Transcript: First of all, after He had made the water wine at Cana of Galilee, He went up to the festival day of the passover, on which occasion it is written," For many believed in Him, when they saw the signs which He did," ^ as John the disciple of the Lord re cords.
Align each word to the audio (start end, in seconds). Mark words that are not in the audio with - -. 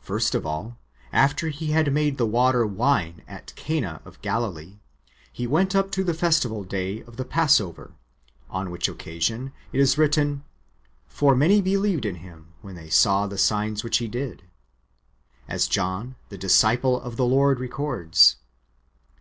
First 0.00 0.34
of 0.34 0.44
all, 0.44 0.76
after 1.12 1.46
He 1.50 1.66
had 1.70 1.92
made 1.92 2.18
the 2.18 2.26
water 2.26 2.66
wine 2.66 3.22
at 3.28 3.54
Cana 3.54 4.02
of 4.04 4.20
Galilee, 4.20 4.80
He 5.32 5.46
went 5.46 5.76
up 5.76 5.92
to 5.92 6.02
the 6.02 6.14
festival 6.14 6.64
day 6.64 7.04
of 7.04 7.16
the 7.16 7.24
passover, 7.24 7.92
on 8.50 8.72
which 8.72 8.88
occasion 8.88 9.52
it 9.72 9.78
is 9.78 9.96
written," 9.96 10.42
For 11.18 11.36
many 11.36 11.60
believed 11.62 12.04
in 12.06 12.16
Him, 12.16 12.48
when 12.60 12.74
they 12.74 12.90
saw 12.90 13.28
the 13.28 13.38
signs 13.38 13.84
which 13.84 13.98
He 13.98 14.08
did," 14.08 14.38
^ 14.38 14.42
as 15.46 15.68
John 15.68 16.16
the 16.28 16.36
disciple 16.38 17.00
of 17.00 17.16
the 17.16 17.24
Lord 17.24 17.60
re 17.60 17.68
cords. 17.68 18.38